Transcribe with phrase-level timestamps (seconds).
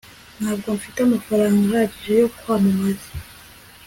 [0.39, 3.09] ntabwo mfite amafaranga ahagije yo kwamamaza